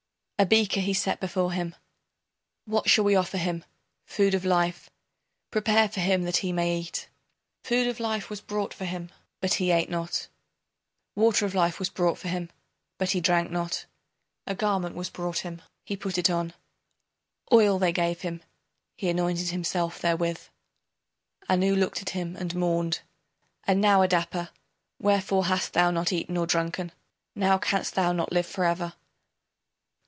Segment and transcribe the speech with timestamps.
[0.41, 1.75] ]A beaker he set before him.
[2.65, 3.63] What shall we offer him?
[4.07, 4.89] Food of life
[5.51, 7.07] Prepare for him that he may eat.
[7.63, 10.29] Food of life was brought for him, but he ate not.
[11.13, 12.49] Water of life was brought for him,
[12.97, 13.85] but he drank not.
[14.47, 16.53] A garment was brought him, he put it on,
[17.53, 18.41] Oil they gave him,
[18.97, 20.39] he anointed himself therewith.
[21.49, 23.01] Anu looked at him and mourned:
[23.65, 24.49] And now, Adapa,
[24.97, 26.91] wherefore Has thou not eaten or drunken?
[27.35, 28.93] Now canst thou not live forever